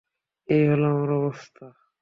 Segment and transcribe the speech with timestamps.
[0.47, 1.65] এই হলো আমার অবস্থা।